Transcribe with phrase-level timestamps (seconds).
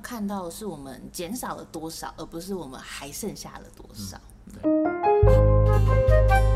[0.00, 4.20] 看到的是我们减少了多少，而不是我们还剩下了多少。
[4.62, 6.49] 嗯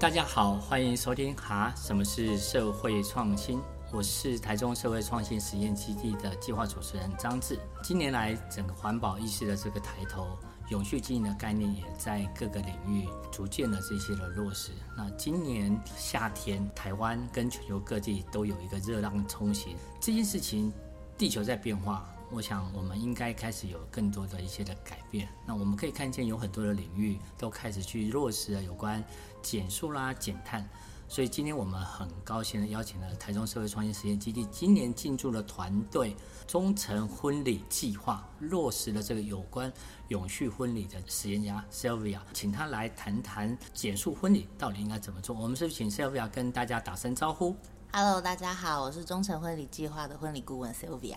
[0.00, 3.60] 大家好，欢迎收听哈，什么是社会创新？
[3.92, 7.58] 我是台中社会创新实验基地的计划主持人张志。
[7.82, 10.38] 近年来，整个环保意识的这个抬头，
[10.70, 14.70] 永续经营的概念也在各个领域逐渐的这些的落实。
[14.96, 20.72] 那今年夏天，台湾跟全球各地都有一个热浪冲袭，这件事情，
[21.18, 22.08] 地球在变化。
[22.32, 25.28] 我想，我们应该开始有更多的一些的改变。
[25.44, 29.02] 那我们可以看见，有很多的领域都开始去落实了有关
[29.42, 30.68] 减塑啦、减碳。
[31.08, 39.72] 所以今天我们很高兴的邀请了台中社会创新实验基地今年进驻的团队——忠诚婚礼计划，落实了这个有关
[40.06, 45.34] 永续婚礼的实验家 Sylvia，请她来谈谈减塑婚礼到底应该怎么做。
[45.34, 47.56] 我们是不是请 Sylvia 跟大家打声招呼
[47.92, 51.16] ？Hello，大家好，我是忠诚婚礼计划的婚礼顾问 Sylvia。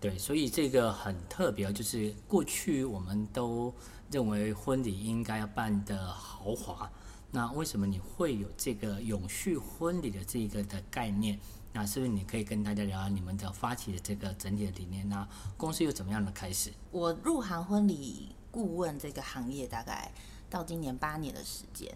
[0.00, 3.72] 对，所以这个很特别，就是过去我们都
[4.10, 6.90] 认为婚礼应该要办得豪华，
[7.34, 11.40] 那为什么你会有这个永续婚礼的这个的概念？
[11.72, 15.08] 那是不是你可以跟大家聊聊你们的发起的这个整体的理念？
[15.08, 16.70] 那公司又怎么样的开始？
[16.90, 20.12] 我入行婚礼顾问这个行业大概
[20.50, 21.90] 到今年八年的时间，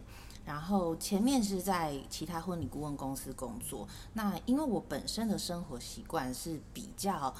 [0.46, 3.86] 然后前面是在其他婚礼顾问公司工作。
[4.14, 7.34] 那因为我本身的生活习惯是比较。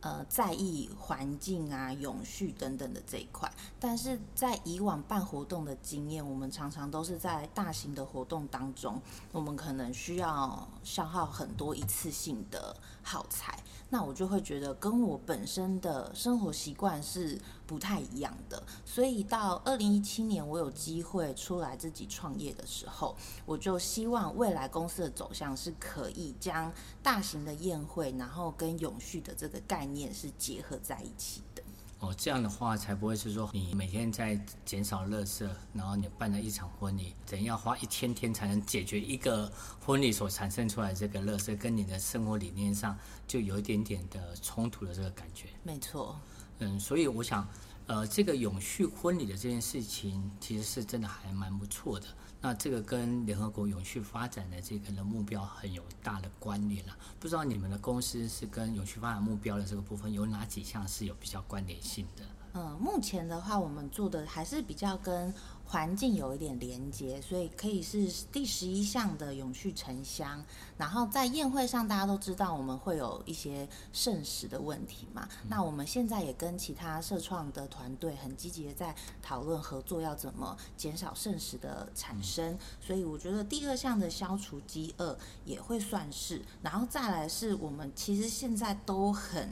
[0.00, 9.00] 呃，在意环境啊、永续等等的这一块，但是在以往办活动的经验，我们常常都是在大型的活动当中，
[9.32, 13.58] 我们可能需要消耗很多一次性的耗材。
[13.88, 31.62] 那我就会觉得跟我本身的生活习惯是不太一样的，所以到二零一七年我有机会出来自己创业的时候，我就希望未来公司的走向是可以将大型的宴会，然后跟永续的这个概念是结合在一起的。
[31.98, 42.94] 哦，这样的话才不会是说你每天在减少垃圾，然后你办了一场婚礼，等要花一千天才能解决一个婚礼所产生出来的这个垃圾，跟你的生活理念上
[43.26, 45.48] 就有一点点的冲突的这个感觉。
[45.62, 46.20] 没错。
[46.58, 47.48] 嗯，所以我想，
[47.86, 52.06] 呃，这个永续婚礼的这件事情，其实是真的还蛮不错的。
[52.46, 56.96] 那这个跟联合国永续发展的这个的目标很有大的关联了。
[57.18, 62.22] 不知道你们的公司是跟永续发展目标的这个部分有哪几项是有比较关联性的？
[62.54, 65.34] 嗯，目前的话，我们做的还是比较跟
[65.68, 70.44] 环境有一点连接，所以可以是第十一项的永续城乡。
[70.78, 75.28] 然后在宴会上，大家都知道我们会有一些剩食的问题嘛。
[75.42, 82.52] 嗯、那我们现在也跟其他社创的团队很积极的在讨论合作，要怎么减少剩食的产生。
[82.52, 86.42] 嗯、所以我觉得第二项的消除饥饿也会算是。
[86.62, 89.48] 然后再来是我们其实现在都很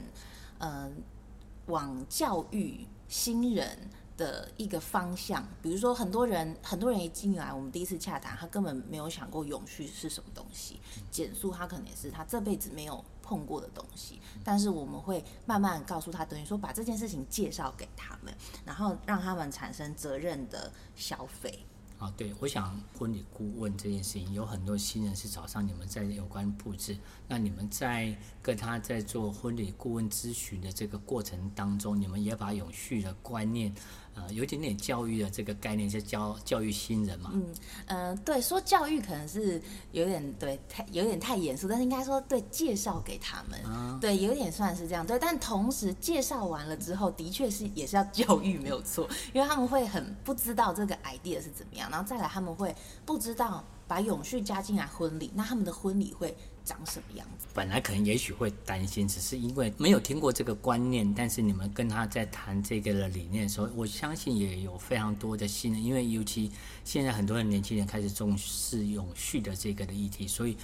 [0.59, 0.91] 嗯、呃、
[1.67, 2.87] 往教育。
[3.07, 3.77] 新人
[4.17, 10.79] 的一个方向，比如说很多人，很多人一进来，我们第一次洽谈，他根本没有想过永续是什么东西，
[11.11, 18.33] 减速他可能也是他这辈子没有碰过的东西，但是我们会慢慢告诉他，等于说把这件事情介绍给他们，
[18.63, 21.65] 然后让他们产生责任的消费。
[21.97, 26.97] 啊，对，我想婚礼顾问这件事情，有很多新人是找上你们在有关布置。
[27.29, 33.73] 那你们在跟他在做婚礼顾问咨询的这个过程当中，你们也把永续的观念。
[34.15, 37.31] 呃，有一点点教育的这个概念，是教教育新人嘛？
[37.33, 37.53] 嗯，
[37.87, 39.61] 呃，对，说教育可能是
[39.91, 45.19] 有点对，太有点太严肃，但是应该说对，介绍给他们，啊、对，有点算是这样，对。
[45.19, 52.73] 但同时介绍完了之后，的确是也是要教育，没有错，因为他们会很不知道这个 idea 是怎么样，然后再来他们会
[53.05, 56.35] 不知道把永续加进来婚礼，那他们的婚礼会。
[56.65, 57.45] 长什么样子？
[57.53, 61.13] 本来可能也许会担心，只是因为没有听过这个观念。
[61.13, 66.51] 但是你们跟他在谈这个的理念的时候，我相信也有非常多的新人，因为尤其
[66.83, 70.57] 现在很多的年轻人开始重视永续的这个的议题，所以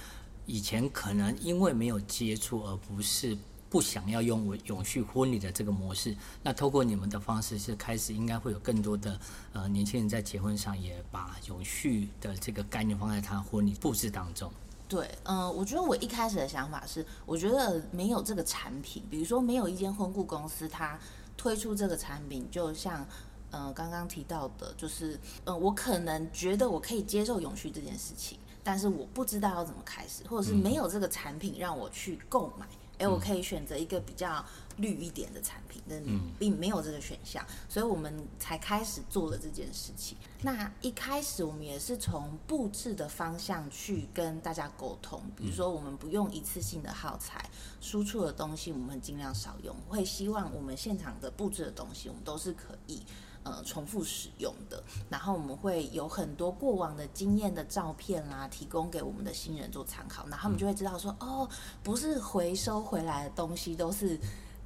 [0.44, 3.38] 以前可能因为没有接触，而不是
[3.70, 6.14] 不想要用永续婚礼的这个模式。
[6.42, 9.18] 那透过你们的方式，是开始应该会有更多的
[9.52, 14.52] 呃年轻人在结婚上也把永续的这个概念放在他婚礼布置当中。
[14.92, 20.98] 对，嗯、呃，我觉得我一开始的想法是，我觉得没有这个产品，比如说没有一间婚顾公司，它
[21.34, 23.06] 推出这个产品，就像
[23.50, 32.66] 呃刚刚提到的，就是嗯、呃，我可能觉得我可以接受永续这件事情，但是我不知道要怎么开始，或者是没有这个产品让我去购买。
[32.98, 34.44] 哎，我可以选择一个比较
[34.76, 36.02] 绿一点的产品，但
[36.38, 40.16] 并没有这个选项，所以我们才开始做了这件事情。
[40.40, 47.44] 那一开始我们也是从布置的方向去跟大家沟通，比如说我们不用一次性的耗材，
[47.80, 53.02] 输出的东西我们尽量少用，会希望我们现场的布置的东西我们都是可以。
[53.44, 54.80] 呃，重复使用的，
[55.10, 61.48] 然后我们会有很多过往的经验的照片啦，提供给我们的新人做参考，然后他们就会知道说，哦，
[61.82, 64.16] 不是回收回来的东西都是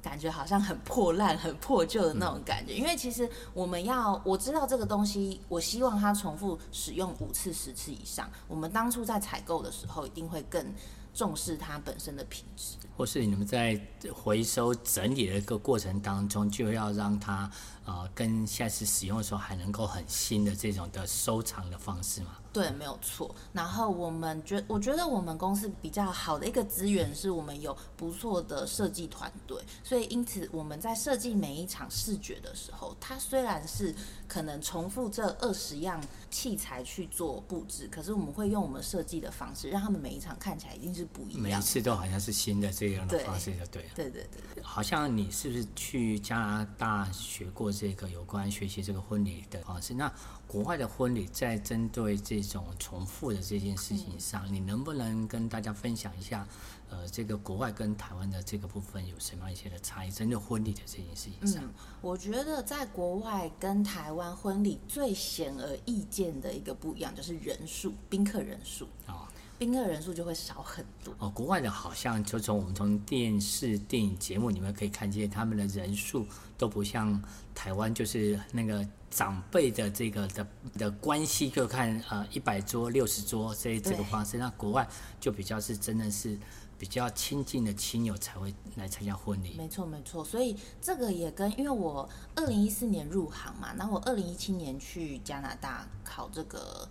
[0.01, 10.73] 感觉好像很破烂、很破旧的那种感觉，因为其实我们要我知道这个东西，我希望它重复使用五次、十次以上，我们当初在采购的时候一定会更。
[11.13, 13.79] 重视它本身的品质，或是你们在
[14.11, 17.49] 回收整理的一个过程当中，就要让它
[17.85, 22.37] 呃跟下次使用的时候还能够很新的这种的收藏的方式嘛？
[22.51, 23.35] 对，没有错。
[23.53, 33.93] 然后我们觉，我觉得我们公司比较好的一个资源是我们有不错的设计团队，所以因此我们在设计每一场视觉的时候，它虽然是
[34.27, 41.41] 可能重复这二十样器材去做布置，可是我们会用我们设计的方式，让他们每一场看起来一定是不一样。
[41.41, 43.89] 每一次都好像是新的这样的方式，就对了。
[43.95, 49.93] 对对对，好像你是不是去加拿大学过这个有关学习这个婚礼的方式？
[49.93, 50.11] 那
[50.47, 56.47] 国外的婚礼在针对这种重复的这件事情上，你能不能跟大家分享一下？
[56.89, 60.09] 呃，这个国外跟台湾的这个部分有什么样一些的差异？
[60.09, 61.69] 针对婚礼的这件事情上，嗯，
[61.99, 69.11] 我觉得在国外跟台湾婚礼最显而易见的一个不一样，就是人数，宾客人数啊。
[69.11, 71.29] 哦宾客人数就会少很多哦。
[71.29, 76.25] 国外的好像就从我们从电视、电影节目里面可以看见，他们的人数
[76.57, 77.21] 都不像
[77.55, 84.37] 台湾，就是那个长辈的这个的的关系，就看呃一百桌、六十桌这这个方式。
[84.37, 84.87] 那国外
[85.19, 86.37] 就比较是真的是
[86.77, 89.55] 比较亲近的亲友才会来参加婚礼。
[89.57, 90.23] 没错，没错。
[90.23, 96.87] 所以这个也跟因为我二零一四年入行嘛，然后我二零一七年去加拿大考这个。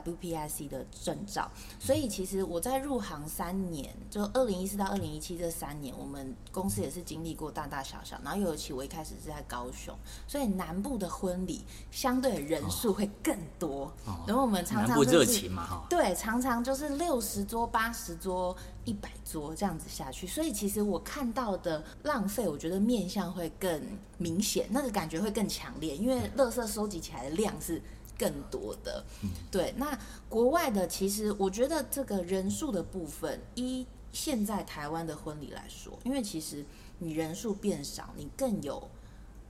[0.00, 1.48] WPIC 的证照，
[1.78, 8.18] 所以其实我在入行三年，就二零一四到二零一七这三年，我们公司也是经历过大大小小。
[8.24, 9.94] 然后尤其我一开始是在高雄，
[10.26, 13.84] 所以南部的婚礼相对人数会更多。
[14.04, 15.48] 哦，然后我们常常就是，
[15.88, 20.26] 对，常常就是六十桌、八十桌、一百桌这样子下去。
[20.26, 23.80] 所以其实我看到的浪费，我觉得面向会更
[24.18, 27.80] 明显，那个感觉会更强烈，因为垃圾收集起来的量是。
[28.16, 29.04] 更多的，
[29.50, 36.64] 对，那国外的其实我觉得这个人数的部分，依现在台湾的婚礼来说，因为其实
[36.98, 38.88] 你人数变少，你更有，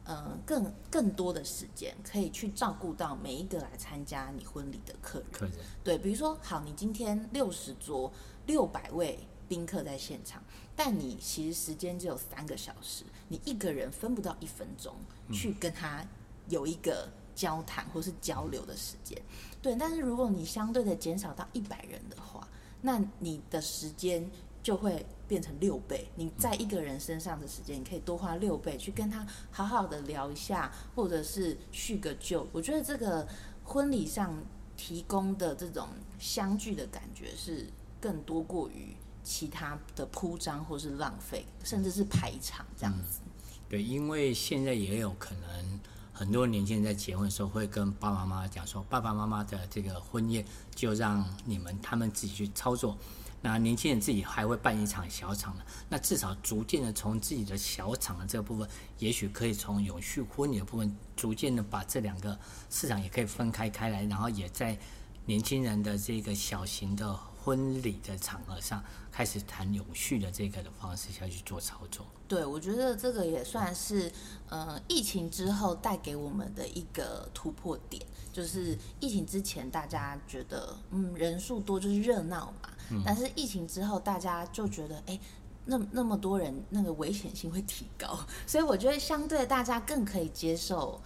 [0.05, 5.28] 呃，更更多的时间可以去照顾到每一个来参加你婚礼的客人。
[5.31, 8.10] 客人，对，比如说，好，你今天六十桌，
[8.46, 10.43] 六百位宾客在现场，
[10.75, 14.94] 但你其实时间只有三个小时，你一个人分不到一分钟
[15.31, 16.05] 去跟他
[16.49, 17.08] 有一个。
[17.34, 19.20] 交谈或是交流的时间，
[19.60, 19.75] 对。
[19.76, 22.46] 但是如果你相对的减少到一百人的话，
[22.81, 24.31] 那你的时间
[24.62, 26.08] 就会变成六倍。
[26.14, 32.46] 你在一个人身上的时间，你可以多花六倍去跟他好好的聊一下，或者是叙个旧。
[32.52, 33.26] 我觉得这个
[33.64, 34.32] 婚礼上
[34.76, 35.88] 提供的这种
[36.19, 37.67] 相聚的感觉是
[38.00, 43.20] 更多过于其他的铺张或是浪费，甚至是排场这样子。
[43.24, 43.31] 嗯，
[43.69, 45.81] 对，因为现在也有可能。
[46.17, 52.97] 很多年轻人在结婚的时候会跟爸爸妈妈讲说，爸爸妈妈的这个婚宴就让你们他们自己去操作。
[53.43, 58.67] 那年轻人自己还会办一场小场的，那至少逐渐的从自己的小场的这个部分，
[59.01, 62.39] 也许可以从永续婚礼的部分，逐渐的把这两个
[62.71, 64.79] 市场也可以分开开来，然后也在
[65.27, 68.82] 年轻人的这个小型的婚礼的场合上，
[69.13, 72.06] 开始谈永续的这个的方式下去做操作。
[72.27, 74.10] 对，我觉得这个也算是，
[74.48, 78.03] 呃，疫情之后带给我们的一个突破点。
[78.32, 82.70] 就是疫情之前，大家觉得，嗯，人数多就是热闹嘛。
[82.91, 83.03] 嗯。
[83.05, 85.20] 但是疫情之后，大家就觉得，哎，
[85.67, 88.19] 那那么多人，那个危险性会提高。
[88.48, 91.01] 所以我觉得，相对大家更可以接受，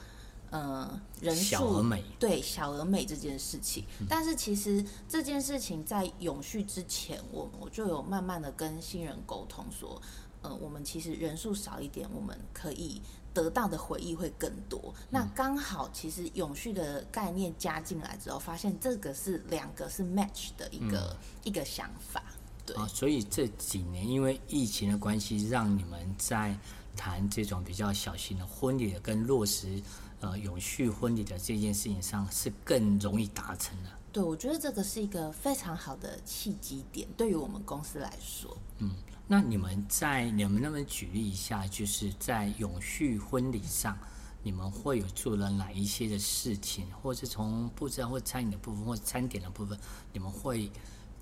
[0.51, 2.05] 呃，人数小而美。
[2.19, 3.85] 对，小而美这件事情。
[4.01, 4.07] 嗯。
[4.09, 10.01] 但是其实这件事情在永续之前，我我就有慢慢的跟新人沟通说。
[10.41, 13.03] 呃，我们其实人数少一点，我们可以
[13.35, 14.95] 得到的回忆会更多。
[14.97, 22.23] 嗯、那刚好，其实永续的概念加进来之后，发现这个是两个是 match 的一个、嗯、一个想法。
[22.65, 26.57] 对啊，所以这几年因为疫情的关系，让你们在
[26.97, 29.83] 谈这种比较小型的婚礼的跟落实
[30.21, 33.91] 呃永续婚礼的这件事情上是更容易达成的。
[34.11, 38.57] 对，我觉得这个是一个非常好的契机点，对于我们公司来说。
[38.79, 38.91] 嗯，
[39.27, 43.97] 那你们在你们能不能举例一下，就是在永续婚礼上，
[44.43, 49.79] 你们会有做了哪一些的事情，或是从布置或餐饮的部分，或餐点的部分，
[50.13, 50.71] 你们会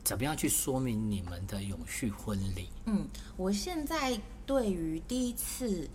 [0.04, 2.68] 怎么样去说明你们的永续婚礼？
[2.84, 5.90] 嗯，我现在对于第一次。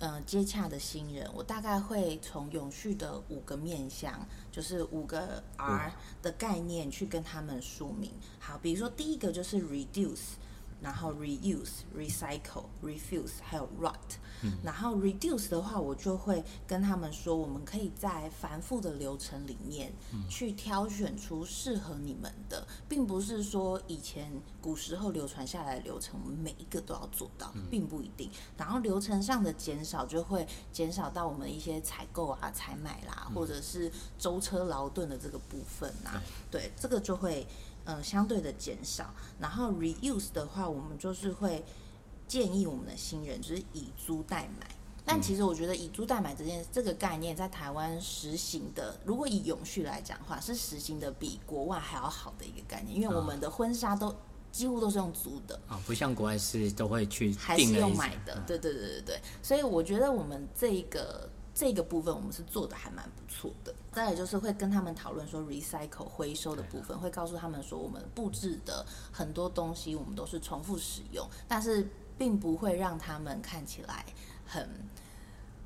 [0.00, 8.10] 呃，接洽的新人，我大概会从永续的五个面向，就是五个 R 的概念去跟他们说明。
[8.40, 10.34] 好，比如说第一个就是 reduce。
[10.80, 13.94] 然后 reuse、recycle、refuse，还有 rot。
[14.42, 14.52] 嗯。
[14.64, 19.92] 然后 reduce 的话，我就会跟他们说，我们可以在繁复的流程里面，
[20.28, 24.32] 去挑选出适合你们的，并不是说以前
[24.62, 28.30] 古时候流传下来的流程，我们每一个都要做到，并不一定。
[28.56, 36.22] 然后流程上的减少，就会减少到我们一些采购啊、采买啦，或者是舟车劳顿的这个部分啊。
[36.50, 37.46] 对，这个就会。
[37.84, 41.64] 嗯，相对的减少，然后 reuse 的话，我们就是会
[42.28, 44.66] 建议我们的新人就是以租代买。
[45.04, 54.14] 但其实我觉得以租代买这件这个概念在台湾实行的，如果以永续来讲的话，是实行的比国外还要好的一个概念，因为我们的婚纱都
[54.52, 58.40] 几乎都是用租的啊，不像国外是都会去还是用买的。
[58.46, 61.28] 对对对对对，所以我觉得我们这个。
[61.54, 63.74] 这个部分我们是做的还蛮不错的。
[63.92, 74.06] 再来就是会跟他们讨论说 recycle 回收的部分，会告诉他们说我们布置的很多东西我们都是重复使用，但是并不会让他们看起来
[74.46, 74.68] 很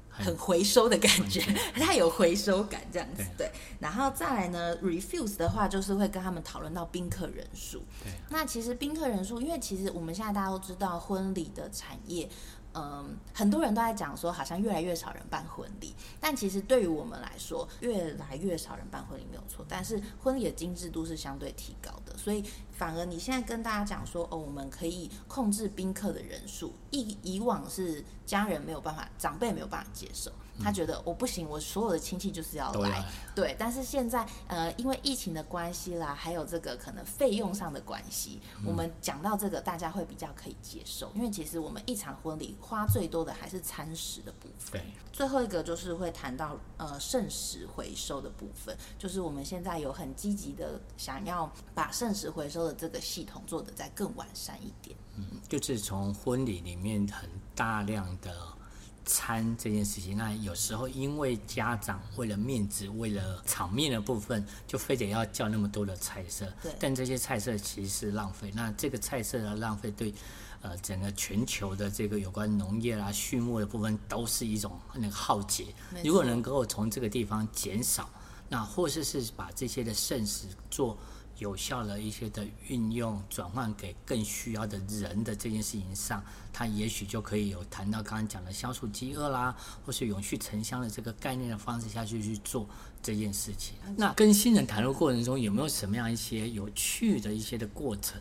[0.08, 1.40] 很回收的感觉，
[1.74, 3.24] 它有回收感这样子。
[3.36, 3.50] 对。
[3.78, 7.82] 然后再来呢，refuse 的话就是会跟他们讨论到宾客人数。
[8.02, 8.12] 对。
[8.30, 12.28] 那其实宾客人数，因为其实我们现在大家都知道婚礼的产业。
[12.74, 30.32] 嗯，很多人都在讲说，好像越来越少人办婚礼，但其实对于我们来说，越来越少人办婚礼没有错，但是婚礼的精致度是相对提高的，所以反而你现在跟大家讲说，哦，我们可以控制宾客的人数，以以往是家人没有办法，长辈没有办法接受。
[30.62, 33.56] 他觉得我不行，我所有的亲戚就是要来，对。
[33.58, 41.10] 但是现在，呃，因为疫情的关系啦，还有这个可能费用上的关系，我们讲到这个，大家会比较可以接受。
[41.14, 44.80] 因为其实我们一场婚礼花最多的还是餐食的部分。
[44.80, 44.92] 对。
[45.12, 54.96] 最后一个就是会谈到呃剩食回收的部分，就是我们现在有很积极的想要把剩食回收的这个系统做得再更完善一点。
[55.16, 58.34] 嗯，就是从婚礼里面很大量的。
[59.04, 66.46] 餐这件事情，那有时候因为家长为了面子、为了场面的部分，就非得要叫那么多的菜色。
[66.62, 66.72] 对。
[66.80, 68.50] 但这些菜色其实是浪费。
[68.54, 70.12] 那这个菜色的浪费，对，
[70.62, 75.66] 呃，整个全球的这个有关农业啦、畜牧的部分，都是一种那个浩劫。
[76.02, 78.08] 如果能够从这个地方减少，
[78.48, 80.96] 那或者是，是把这些的剩食做。
[81.38, 86.22] 有效的一些的运用，转换给更需要的人的这件事情上，
[86.52, 92.66] 他也许就可以有谈到刚刚讲的消除饥饿啦，或是永续城乡的这个概念的方式下去去做
[93.02, 93.74] 这件事情。
[93.96, 98.20] 那跟新人谈论过程中有没有什么样一些有趣的一些的过程？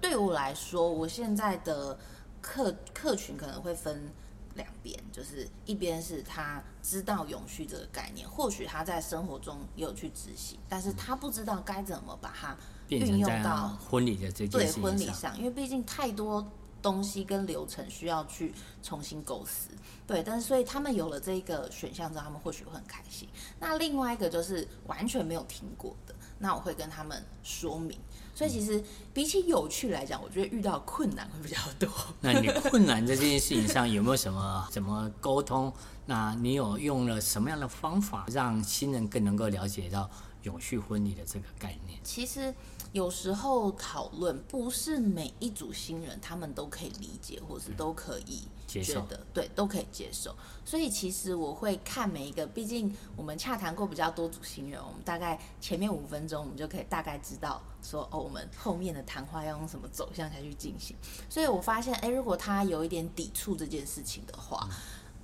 [0.00, 1.98] 对我来说，我现在的
[2.40, 4.12] 客客群可能会分。
[4.60, 12.54] 两边就是一边是他知道永续这个概念，或许他在生活中也有去执行，但是他不知道该怎么把它
[12.88, 14.82] 运用到婚礼的这件事情上。
[14.82, 16.46] 对婚礼上，因为毕竟太多
[16.82, 19.70] 东西跟流程需要去重新构思。
[20.06, 23.26] 对，但是所以他们有了这个选项之后，他们或许会很开心。
[23.58, 27.96] 那另外一个就是完全没有听过的，那我会跟他们说明。
[28.34, 28.82] 所以其实
[29.14, 31.88] 比起有趣来讲，我觉得遇到困难会比较多。
[32.20, 35.72] 那你困难在这件事情上有没有什么怎么沟通？
[36.06, 40.10] 那你有用了什么样的方法，让新人更能够了解到
[40.42, 42.00] 永续婚礼的这个概念？
[42.02, 42.52] 其实。
[42.92, 50.34] 有时候讨论不是每一组新人他们都可以理解，或是都可以觉得对，都可以接受。
[50.64, 60.94] 所以其实我会看每一个，毕竟我们洽谈过比较多组新人，我们大概前面五分钟我们就可以大概知道说哦，我们后面的谈话要用什么走向才去进行。
[61.28, 64.68] 所以我发现，哎，如果他有一点抵触这件事情的话，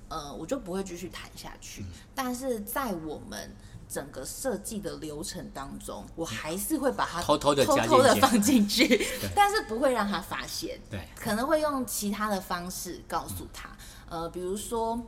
[0.09, 1.85] 呃，我就不会继续谈下去。
[2.13, 3.55] 但是在我们
[3.89, 10.79] 整个设计的流程当中，我还是会把它偷偷的偷偷的放进去， 但是不会让他发现。
[10.89, 13.69] 对，可能会用其他的方式告诉他。
[14.09, 14.99] 呃，比如说，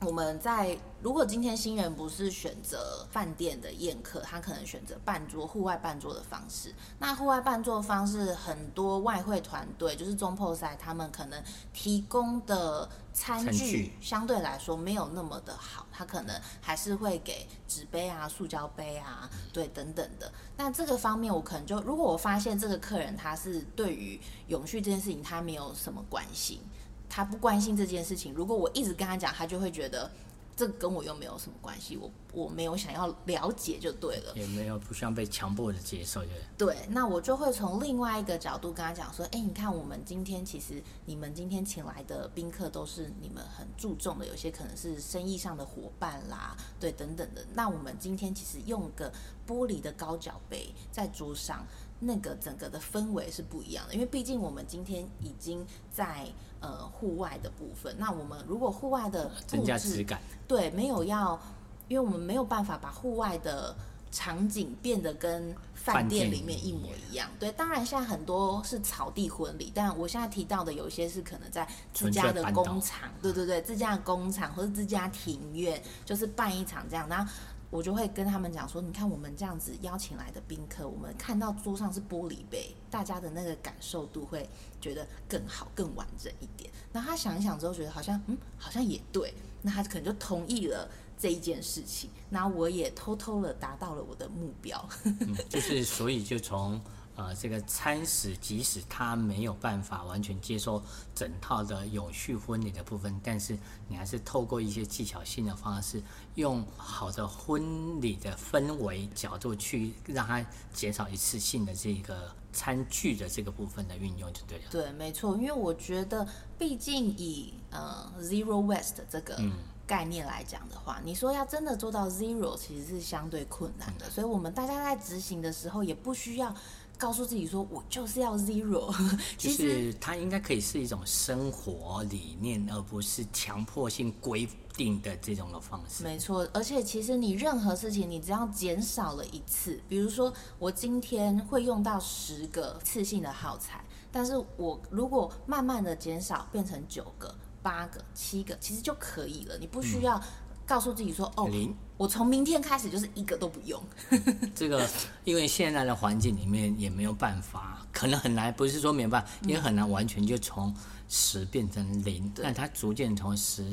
[0.00, 6.74] 我们在如果今天新人不是选择饭店的宴客，他可能选择半桌、户外半桌的方式。
[6.98, 20.30] 那户外半桌的方式，很多外汇团队就是中破赛，他们可能提供的餐具相对来说没有那么的好，他可能还是会给纸杯啊、塑胶杯啊，对等等的。
[20.58, 26.60] 那这个方面，我可能就如果我发现这个客人他是对于永续这件事情他没有什么关系。
[27.08, 30.10] 他不关心这件事情，如果我一直跟他讲，他就会觉得
[30.56, 36.30] 这跟我又没有什么关系，我我没有想要了解就对了，也没有不需要被强迫的接受，对。
[36.56, 47.44] 对，那我就会从另外一个角度跟他讲说，哎，你看我们今天其实你们今天请来的宾客都是你们很注重的，有些可能是生意上的伙伴啦，对，等等的。
[47.54, 49.12] 那我们今天其实用个
[49.46, 51.66] 玻璃的高脚杯在桌上。
[51.98, 56.26] 那个整个的氛围是不一样的，因为毕竟我们今天已经在
[56.60, 61.40] 呃户外的部分，那我们如果户外的增加质感，对，没有要，
[61.88, 63.74] 因为我们没有办法把户外的
[64.12, 67.30] 场景变得跟饭店里面一模一样。
[67.38, 77.32] 对，当然现在很多是草地婚礼，但我现在提到的有一些是可能在自家的工厂，对对对，自家的工厂或者自家庭院，就是办一场这样，然后。
[77.70, 84.48] 我就会跟他们讲说，你看我们这样子邀请来的宾客，我们看到桌上是玻璃杯，大家的那个感受度会
[84.80, 86.70] 觉得更好、更完整一点。
[86.92, 92.10] 那他想一想之后，觉得好像嗯，好像也对，那他可能就同意了这一件事情。
[92.30, 94.88] 那我也偷偷的达到了我的目标。
[95.48, 96.80] 就是所以就从。
[97.16, 100.82] 呃，这个餐食即使他没有办法完全接受
[101.14, 103.56] 整套的永续婚礼的部分，但是
[103.88, 106.02] 你还是透过一些技巧性的方式，
[106.34, 110.44] 用好的婚礼的氛围角度去让他
[110.74, 114.64] 减少一次性的这个餐具的这个部分的运用，就对了。
[114.70, 119.40] 对，没错，因为我觉得，毕竟以呃 zero waste 这个
[119.86, 124.10] 概念来讲的话，嗯，你说要真的做到 zero，其实是相对困难的。
[124.10, 126.54] 所以，我们大家在执行的时候，也不需要。
[126.98, 128.94] 告诉自己说，我就是要 zero，
[129.36, 136.04] 其实它应该可以是一种生活理念，而不是强迫性规定的这种的方式。
[136.04, 149.58] 没错，而且其实你任何事情，你只要减少了一次，比如说我今天会用到十个次性的耗材，但是我如果慢慢的减少，变成九个、八个、七个，其实就可以了。
[149.58, 150.20] 你不需要。
[150.66, 153.80] 告诉自己说：“哦，零我从明天开始就是一个都不用。
[154.54, 154.86] ”这个，
[155.24, 160.74] 因为现在的环境里面也没有办法，可能很难，不是说没有办法，也很难完全就从
[161.08, 162.30] 十变成零。
[162.34, 163.64] 但它逐渐从十、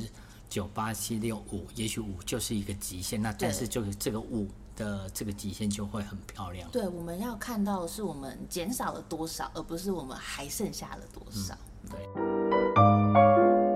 [0.47, 3.21] 九、八、七、六、五，也许五就是一个极限。
[3.21, 6.69] 那但是就是这个五的这个极限就会很漂亮。
[6.69, 11.57] 对，我们要看到的是我们减少了多少，而不是我们还剩下了多少。
[11.83, 13.72] 嗯、对。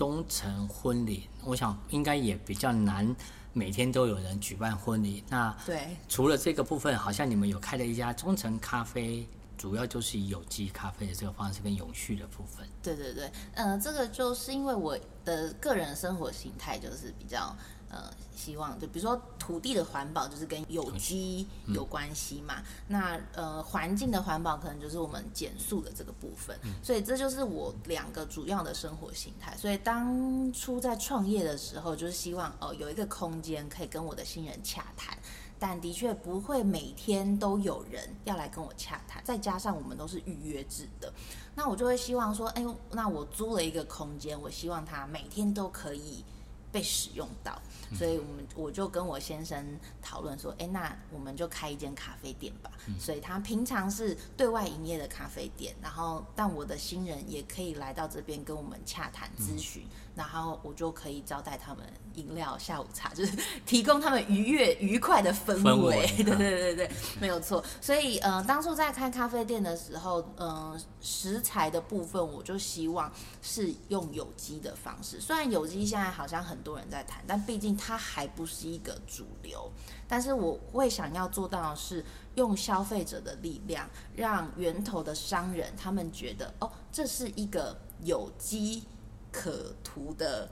[0.00, 3.14] 中诚婚礼，我想应该也比较难，
[3.52, 5.22] 每天都有人举办婚礼。
[5.28, 12.66] 那对，除了这个部分，好像你们有开了一家中诚咖啡，主要就是以有机咖啡的这个方式跟永续的部分。
[12.82, 17.54] 对对对，呃，这个就是因为我的个人生活形态就是比较。
[17.90, 29.56] 呃，希望就比如说土地的环保就是跟有机有关系嘛，嗯、那呃环境的环保可能就是我们减速的这个部分，嗯、所以这就是我两个主要的生活形态。
[29.56, 35.18] 所以当初在创业的时候，就是希望哦、呃、有一个空间可以跟我的新人洽谈，
[35.58, 41.12] 但的确不会每天都有人要来跟我洽谈，再加上我们都是预约制的，
[41.56, 46.24] 那我就会希望说，哎，那我租了一个空间，我希望他每天都可以。
[46.72, 47.60] 被使用到，
[47.96, 52.70] 所以我们我就跟我先生讨论说，哎，那我们就开一间咖啡店吧。
[52.98, 65.54] 所以他平常是对外营业的咖啡店，然后但我的新人也可以来到这边跟我们洽谈咨询，然后我就可以招待他们饮料、下午茶， 就是提供他们愉悦、愉快的氛
[65.86, 66.06] 围。
[66.16, 67.64] 对对对对，没有错。
[67.80, 75.20] 所以呃， 当初在开咖啡店的时候，嗯、呃，食材的部分我就希望是用有机的方式。
[75.20, 76.40] 虽然有机现在好像。
[76.50, 79.70] 很多人在谈，但毕竟它还不是一个主流。
[80.08, 88.82] 但是我会想要做到的是用消费者的力量，让源头的商人他们觉得哦，这是一个有机
[89.30, 90.48] 可图的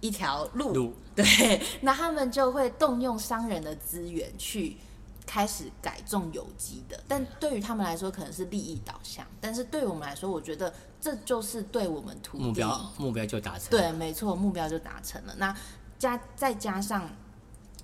[0.00, 0.72] 一条路。
[0.72, 1.24] 路 对，
[1.80, 4.76] 那他们就会动用商人的资源去
[5.26, 13.70] 开始改种有机的，但对于他们来说可能是利益导向，但是对于我们来说，我觉得这就是对我们土地目标目标就达成。
[13.70, 15.34] 对，没错，目标就达成了。
[15.38, 15.56] 那
[15.98, 17.08] 加再加上，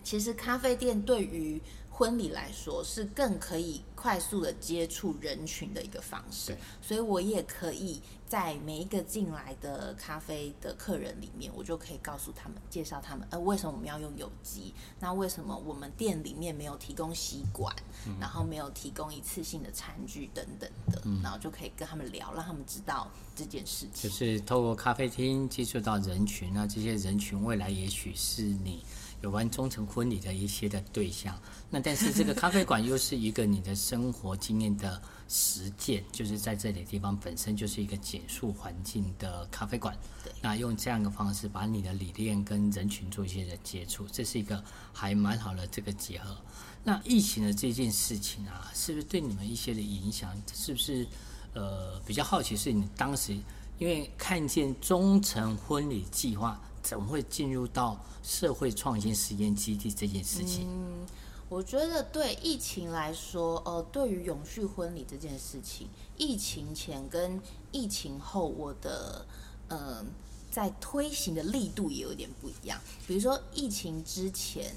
[0.02, 1.62] 其实咖啡店对于
[2.00, 14.72] 婚礼来说是更可以快速的接触人群的一个方式，所以我也可以在每一个进来的咖啡的客人里面，我就可以告诉他们，介绍他们，呃，为什么我们要用有机？
[14.98, 24.08] 那为什么我们店里面没有提供吸管，嗯、然后没有提供一次性的餐具等等的，嗯、然后就可以跟他们聊，让他们知道这件事情。
[24.08, 28.82] 就是透过咖啡厅接触到人群，那这些人群未来也许是你。
[29.22, 39.94] 有关忠诚婚礼的一些的对象，那但是这个咖啡馆又是一个你的生活经验的实践， 就是在这里的地方本身就是一个减塑环境的咖啡馆。
[40.24, 46.34] 对，那用这样的方式把你的理念跟人群做一些的接触，这是一个还蛮好的这个结合。
[46.82, 50.34] 那疫情的这件事情啊，是不是对你们一些的影响？
[50.54, 51.06] 是不是
[51.52, 52.56] 呃比较好奇？
[52.56, 53.34] 是你当时
[53.76, 56.58] 因为看见忠诚婚礼计划。
[56.82, 60.66] 怎么会进入到社会创新实验基地这件事情？
[60.68, 61.06] 嗯，
[61.48, 67.40] 我觉得对疫情来说，呃，对于永续婚礼这件事情，疫情前跟
[67.72, 69.26] 疫情后，我的
[69.68, 70.04] 呃
[70.50, 72.80] 在推行的力度也有点不一样。
[73.06, 74.74] 比如说疫情之前，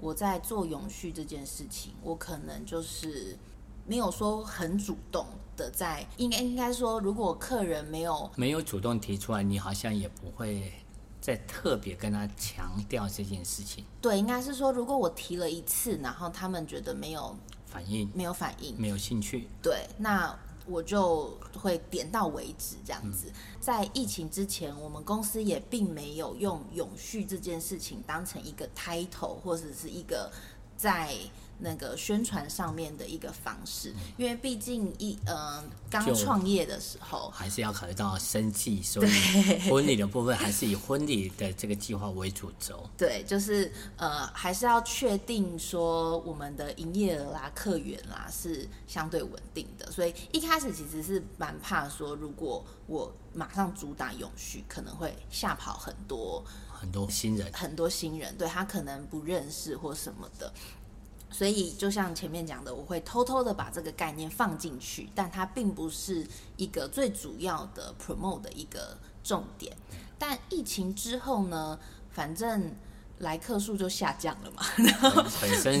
[0.00, 3.36] 我在做永续这件事情，我可能就是
[3.86, 10.72] 没有说很主动的在，应该应该说，如果客人没有没有主动提出来，你好像也不会。
[11.22, 23.28] 在特别跟他强调这件事情，对，应该是说，如果我提了一次，然后他们觉得没有反应，没有反应，没有兴趣，对，那我就会点到为止这样子。
[23.28, 30.30] 嗯、在疫情之前，我们公司也并没有用永续这件事情当成一个 title 或者是一个
[30.76, 31.16] 在。
[31.58, 39.10] 那个宣传上面的一个方式，因为毕竟一呃刚创业的时候，还是要考虑到生计，所以
[39.70, 42.88] 婚礼的部分还是以婚礼的这个计划为主轴。
[42.96, 60.52] 对，就是呃还是要确定说我们的营业额啦、客源啦是相对稳定的，所以一开始其实是蛮怕说，如果我马上主打永续，可能会吓跑很多很多新人，很多新人对他可能不认识或什么的。
[61.32, 69.74] 所以，就像前面讲的，我会偷偷的把这个概念放进去，但它并不是一个最主要的 promote 的一个重点。
[70.18, 71.78] 但疫情之后呢，
[72.10, 72.70] 反正
[73.18, 74.64] 来客数就下降了嘛。
[75.40, 75.80] 本身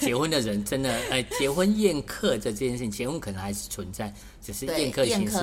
[0.00, 5.36] 结婚的人真的，哎，结婚宴客这件事情，结婚可能还是存在，只是宴客形式。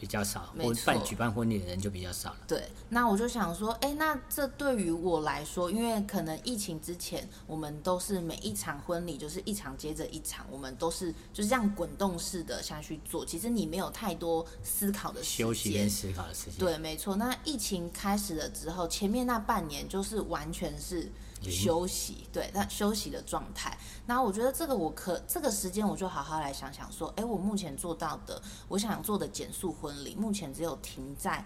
[0.00, 2.38] 比较少，我办举办婚礼的人就比较少了。
[2.48, 13.26] 对，那我就想说，哎，那这对于我来说，因为可能疫情之前，我们都是每一场婚礼就是一场接着一场，我们都是就是这样滚动式的下去做。
[13.26, 16.54] 其实你没有太多思考的时间，休息跟思考的时间。
[16.58, 17.16] 对，没错。
[17.16, 21.12] 那疫情开始了之后，前面那半年就是完全是。
[21.42, 23.78] 休息，对，那休息的状态。
[24.06, 31.44] 那我觉得这个我可这个时间我就好好来想想说，哎，我目前做到的，我想做的减速婚礼，目前只有停在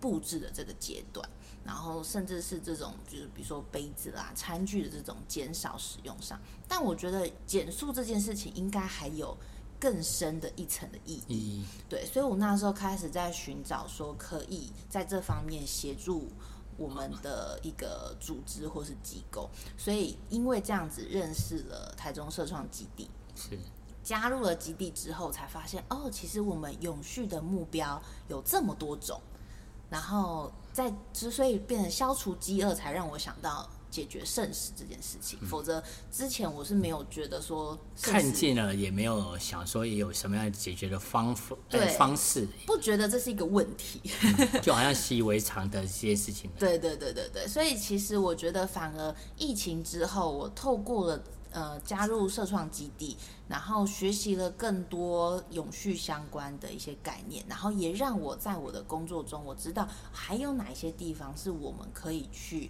[0.00, 1.28] 布置的这个阶段，
[1.64, 6.40] 然后甚至是这种就是比如说杯子啦、餐具的这种减少使用上。
[6.66, 9.36] 但我觉得减速这件事情应该还有
[9.78, 11.64] 更深的一层的意义。
[11.88, 16.28] 对，所以我那时候开始在寻找说，可以在这方面协助。
[16.76, 23.58] 我们的一个组织或是机构，所以因为这样子认识了台中社创基地，是
[24.02, 29.20] 加入了基地之后才发现哦，其实我们永续的目标有这么多种，
[29.90, 33.68] 然后在之所以变成消除饥饿，才让我想到。
[33.96, 35.82] 解决剩食这件事情，否则
[36.12, 46.50] 之前我是没有觉得说看见了，也没有想说也有什么样解决的方法对方式，不觉得这是一个问题，嗯、就好像习以为常的这些事情。
[46.58, 53.16] 对对对对对，所以其实我觉得反而疫情之后，我透过了呃加入社创基地，
[53.48, 62.68] 然后学习了更多永续相关的一些概念，然后也让我在我的工作中，我知道还有哪些地方是我们可以去。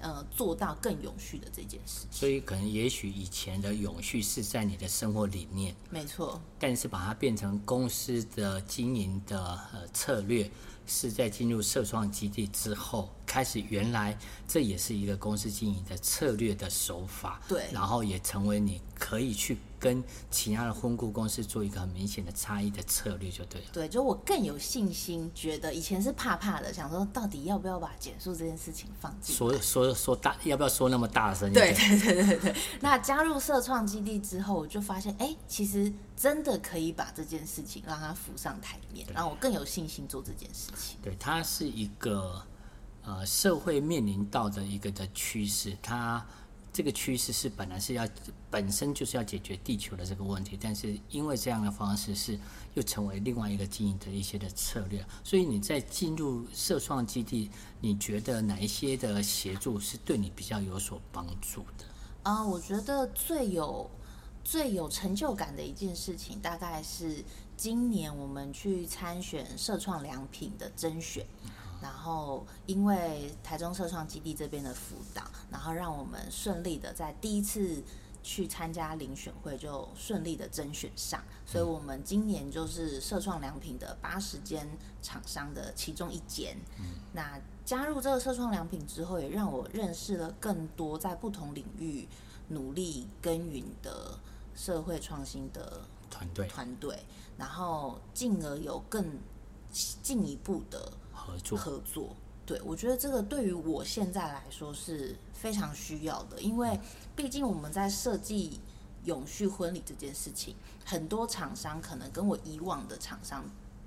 [0.00, 9.38] 呃，做到更永续的这件事，所以可能也许以前的永续是在你的生活理念，没错，但是把它变成公司的经营的
[9.72, 10.50] 呃策略，
[10.86, 14.16] 是在进入社创基地之后开始原来
[14.48, 23.66] 这也是一个公司经营的策略的手法，对，然后也成为你可以去跟其他的婚顾公司做一个很明显的差异的策略，就对了。
[23.70, 31.52] 对，就我更有信心，觉得以前是怕怕的，想说到底要不要把减速这件事情放进，说说说大，要不要说那么大声？
[31.52, 32.54] 对对对对对。
[32.80, 40.98] 那加入社创基地之后，我就发现，哎，其实真的可以把这件事情让它浮上台面，让我更有信心做这件事情。
[41.02, 42.42] 对，它是一个。
[43.08, 46.22] 呃，社会面临到的一个的趋势，它
[46.70, 48.06] 这个趋势是本来是要
[48.50, 52.38] 本身就是要解决地球的这个问题，但是因为这样的方式是
[52.74, 61.86] 又成为另外一个经营的一些的策略，所以你在进入社创基地，你觉得哪一些的协助是对你比较有所帮助的？
[62.24, 63.90] 啊、我觉得最有
[64.44, 67.24] 最有成就感的一件事情，大概是
[67.56, 71.24] 今年我们去参选社创良品的甄选。
[71.80, 77.80] 然后，因为台中社创基地这边的辅导，然后让我们顺利的在第一次
[78.20, 84.68] 去参加遴选会就顺利的甄选上，所以我们今年就是社创良品的八十间
[85.00, 86.56] 厂商的其中一间。
[87.12, 92.08] 那加入这个社创良品之后，也让我认识了更多在不同领域
[92.48, 94.18] 努力耕耘的
[94.56, 96.98] 社会创新的团队团队，
[97.36, 99.18] 然后进而有更
[100.02, 100.92] 进一步的。
[101.28, 101.58] 合作。
[101.58, 106.80] 合作，对，我觉得这个对于我现在来说是非常需要的，因为
[107.14, 108.60] 毕竟我们在设计
[109.04, 113.44] 永续婚礼这件事情，很多厂商可能跟我以往的厂商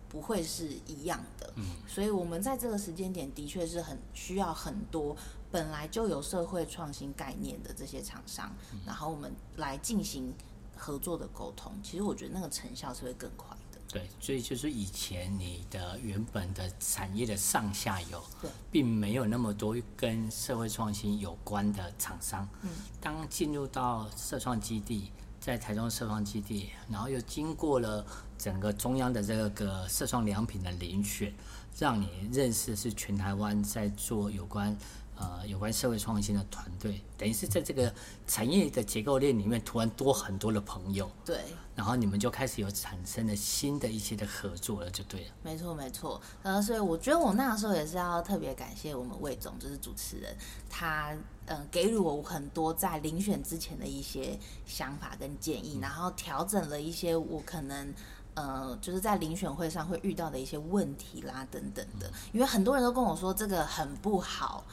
[0.07, 5.15] 不会是一样的，嗯，所以我们在这个时间点的确是很需要很多
[5.49, 8.51] 本来就有社会创新概念的这些厂商，
[8.85, 10.33] 然后我们来进行
[10.77, 13.57] 合作的沟通，其实我觉得那个成效是会更快。
[13.91, 22.47] 对，所以就是以前你的原本的产业的上下游，对，并没有那么多跟社会创新有关的厂商。
[22.61, 22.69] 嗯，
[23.01, 28.05] 当进入到社创基地，在台中社创基地，然后又经过了
[28.37, 31.33] 整个中央的这个社创良品的遴选，
[31.77, 34.77] 让你认识是全台湾在做有关。
[35.21, 37.93] 呃，有关社会创新的团队，等于是在这个
[38.25, 41.09] 产业的结构链里面，突然多很多的朋友。
[41.23, 41.37] 对。
[41.75, 45.27] 然后你们就开始有产生了新的一些的合作了，就对了。
[45.43, 46.19] 没错，没错。
[46.41, 50.35] 呃，所以我觉得我那个时候也是要特别感谢我们魏总，就是主持人，
[50.69, 57.93] 他呃给予我很多在遴选之前的一些想法跟建议，嗯、然后调整了一些我可能
[58.33, 64.65] 呃就是在遴选会上会遇到的一些问题啦等等的，嗯、因为很多人都跟我说这个很不好。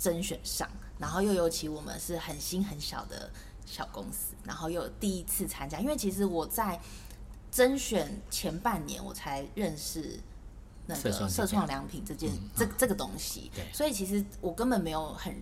[0.00, 0.66] 甄选上，
[0.98, 3.30] 然后又尤其我们是很新很小的
[3.66, 6.80] 小公司，然后又有第一次参加，因为其实我在
[7.52, 10.18] 甄选前半年我才认识
[10.86, 15.36] 那个社创良品这件这这个东西，所以其实我根本没有很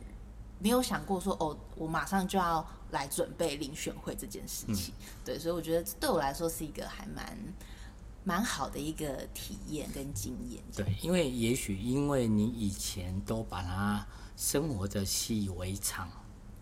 [0.59, 4.93] 没有想过说哦，我马上就要来准备遴选会这件事情，
[5.25, 7.39] 对，所以我觉得对我来说是一个还蛮
[8.25, 10.61] 蛮好的一个体验跟经验。
[10.75, 14.05] 对，因为也许因为你以前都把它。
[14.39, 16.09] 生活着习以为常，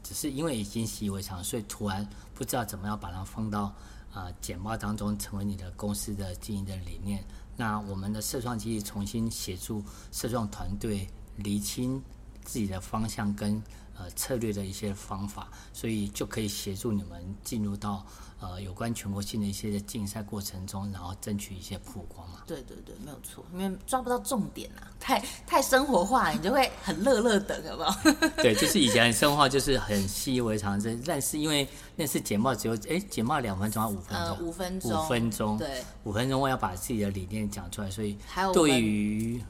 [0.03, 3.71] 只是因为已经习以为常，所以突然不知道怎么样把它放到
[4.15, 7.23] 呃简报当中，成为你的公司的经营的理念。
[7.55, 12.03] 那我们的社创基地重新协助社创团队厘清
[12.43, 13.63] 自己的方向跟
[13.99, 18.05] 呃策略的一些方法，所以就可以协助你们进入到。
[18.39, 22.43] 呃，有关全国性的一些的竞赛过程中，然后争取一些曝光嘛。
[22.47, 27.99] 对对对，没有错，因为抓不到重点啊，太太生活化了，你就会很乐乐等，好不好？
[28.37, 30.79] 对，就是以前很生活化，就是很习以为常。
[30.79, 34.19] 这但是因为那次简报只有哎，简报两分钟还五分钟？
[34.19, 34.93] 呃，五分钟。
[34.93, 35.57] 五分钟。
[35.57, 35.83] 对。
[36.05, 38.19] 五分钟我要把自己的理念讲出来，所以
[38.53, 39.43] 对于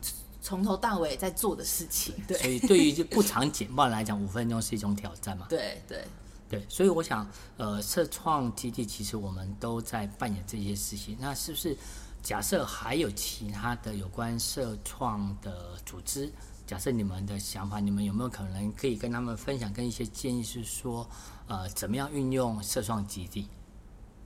[0.47, 2.39] 从头到尾在做的事情， 对。
[2.39, 5.47] 所以对于就不长简报来讲，五分钟是一种挑战嘛？
[5.49, 6.05] 对对。
[6.49, 11.17] 对，所以我想，呃，社创基地其实我们都在扮演这些事情。
[11.19, 11.77] 那是不是
[12.23, 16.33] 假设还有其他的有关社创的组织？
[16.65, 21.05] 假设你们的想法，你们有没有可能可以跟他们分享，跟一些建议是说，
[21.49, 23.49] 呃，怎么样运用社创基地？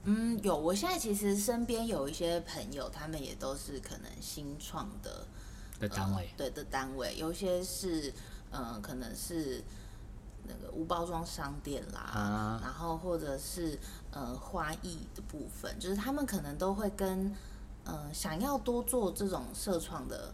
[0.03, 0.55] 嗯，有。
[0.55, 5.25] 我现在其实身边有一些朋友，他们也都是可能新创的
[5.81, 8.13] 的单位，呃、对的单位，有些是，
[8.51, 9.61] 嗯、呃，可能是。
[10.43, 13.77] 那个无包装商店啦，啊、然后或者是
[14.09, 17.31] 呃花艺的部分，就是他们可能都会跟
[17.83, 20.33] 呃想要多做这种社创的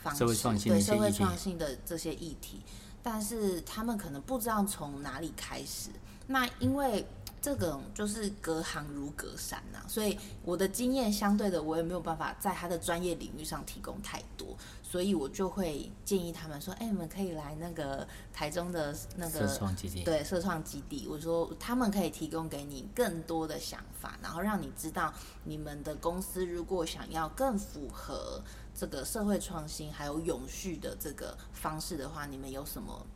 [0.00, 0.24] 方式，
[0.68, 2.62] 对社会创新的这些议题，
[3.02, 5.90] 但是他们可能不知道从哪里开始。
[6.28, 7.04] 那因为
[7.40, 25.12] 这个就是隔行如隔山呐、啊，所以我的经验相对的，我也没有办法在他的专业领域上提供太多，所以我就会建议他们说，哎，你们可以来那个台中的那个社创基地，对，社创基地，我说他们可以提供给你更多的想法，然后让你知道
[25.44, 28.42] 你们的公司如果想要更符合
[28.74, 33.06] 这个社会创新还有永续的这个方式的话，你们有什么？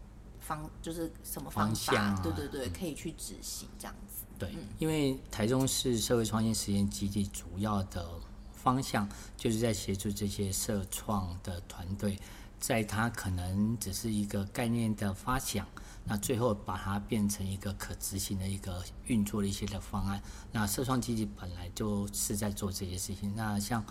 [0.42, 1.72] 方就是什么方法？
[1.72, 4.24] 方向啊、对对对，可以去执行这样子。
[4.38, 8.04] 对，因为台中市社会创新实验基地主要的
[8.52, 12.18] 方向就是在协助这些社创的团队，
[12.58, 15.64] 在它可能只是一个概念的发想，
[16.04, 20.20] 那最后把它变成一个可执行的一个运作的一些的方案。
[20.50, 23.32] 那社创基地本来就是在做这些事情。
[23.36, 23.84] 那像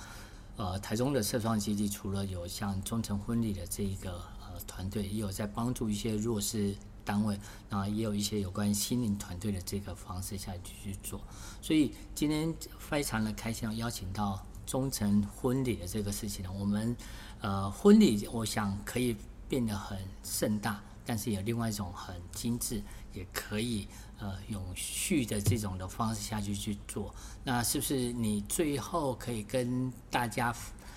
[0.58, 4.22] 呃台中的社创基地，除了有像忠诚婚礼的这一个。
[4.66, 11.20] 团队也有在帮助一些弱势单位，然后也有一些有关心灵团队的这个方式下去去做。
[11.62, 16.52] 所以今天非常的开心，邀请到忠诚婚礼的这个事情呢。
[16.52, 16.96] 我们
[17.42, 19.18] 呃婚礼，我想可以
[19.50, 23.88] 变得很盛大，但是有另外一种很精致，也可以
[24.20, 27.14] 呃永续的这种的方式下去去做。
[27.44, 30.56] 那是不是你最后可以跟大家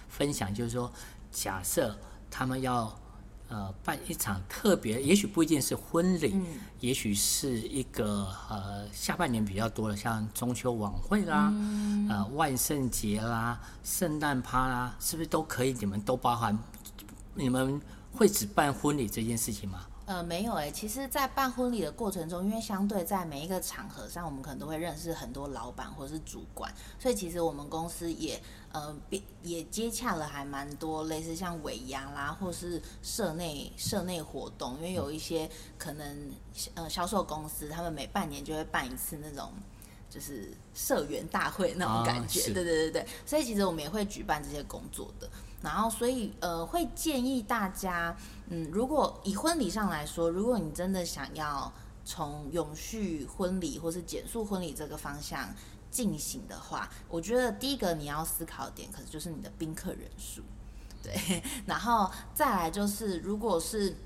[0.08, 0.92] 分享，就是说，
[1.30, 1.98] 假设
[2.30, 2.94] 他们要。
[3.48, 6.44] 呃，办一场特别，也许不一定是婚礼，嗯、
[6.80, 15.72] 也许是一个呃下半年比较多的，像中秋晚会啦，嗯、呃万圣节啦，圣诞趴啦，是不是都可以？
[15.74, 16.58] 你们都包含？
[17.34, 17.80] 你们
[18.12, 19.86] 会只办婚礼这件事情吗？
[20.06, 28.38] 呃，没有哎、其实，在办婚礼的过程中，因为相对在每一个场合上，我们可能都会认识很多老板或是主管，所以其实我们公司也
[28.72, 28.94] 呃
[29.42, 36.30] 也接洽了还蛮多类似像尾牙啦，或是社内社内活动，因为有一些可能
[36.74, 39.50] 呃销售公司，他们每半年就会办一次那种
[40.14, 45.28] 就是社员大会那种感觉，啊、对对对对，所以其实我们也会举办这些工作的。
[45.60, 48.16] 然后，所以呃，会建议大家，
[48.48, 51.72] 嗯，如果以婚礼上来说，如果你真的想要
[52.04, 55.52] 从永续婚礼或是减塑婚礼这个方向
[55.90, 60.42] 进行的话，我觉得第一个你要思考点，可能就是你的宾客人数，
[61.02, 61.42] 对。
[61.66, 63.96] 然后再来就是，如果是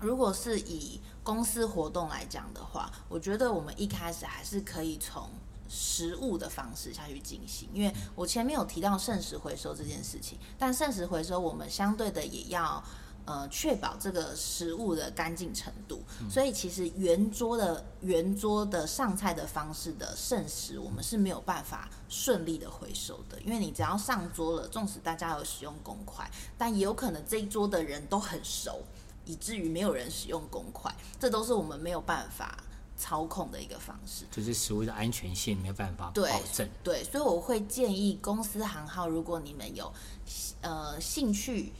[0.00, 5.30] 如果是以公司活动来讲的话，我觉得我们一开始还是可以从。
[5.72, 12.82] 食物的方式下去进行，因为我前面有提到剩食回收这件事情，但剩食回收我们相对的也要
[13.24, 28.82] 呃确保这个食物的干净程度，所以其实圆桌的圆桌的上菜的方式的剩食，我们是没有办法顺利的回收的，因为你只要上桌了，纵使大家有使用公筷，但也有可能这一桌的人都很熟，
[29.30, 32.58] 以至于没有人使用公筷，这都是我们没有办法。
[32.96, 36.68] 操控的一个方式，就是食物的安全性没有办法保证。
[36.84, 39.90] 对，所以我会建议公司行号，如果你们有
[40.60, 41.72] 呃兴趣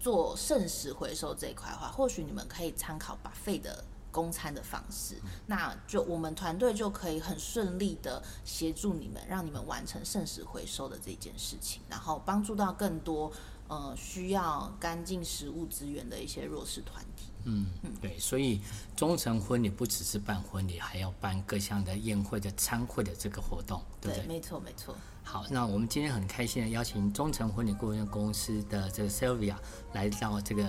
[0.00, 13.30] 做剩食回收这一块的话，或许你们可以参考 buffet 的公餐的方式，嗯、那就我们团队就可以很顺利的协助你们，让你们完成剩食回收的这件事情，然后帮助到更多
[13.72, 17.28] 呃需要干净食物资源的一些弱势团体。
[17.44, 17.66] 嗯，
[18.00, 18.60] 对，所以
[18.94, 24.26] 忠诚婚礼不只是办婚礼，还要办各项的宴会的餐会的这个活动，对不对？
[24.26, 24.94] 对，没错，没错。
[25.24, 29.56] 好，那我们今天很开心的邀请忠诚婚礼顾问公司的这个 Sylvia
[29.92, 30.68] 来到这个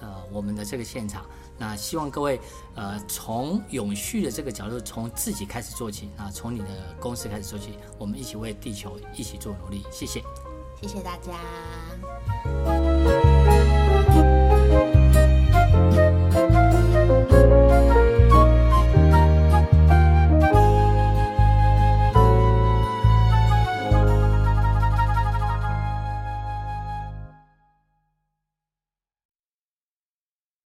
[0.00, 1.24] 呃我们的这个现场。
[1.58, 2.40] 那希望各位
[2.74, 9.84] 呃从永续的这个角度，从自己开始做起啊，从你的公司开始做起，我们一起为地球一起做努力。
[9.90, 10.22] 谢谢，
[10.80, 11.32] 谢谢大家。